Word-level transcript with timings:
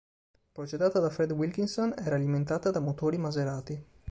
Progettata 0.51 0.97
da 0.99 1.11
Fred 1.11 1.31
Wilkinson, 1.31 1.93
era 1.95 2.15
alimentata 2.15 2.71
da 2.71 2.79
motori 2.79 3.19
Maserati. 3.19 3.85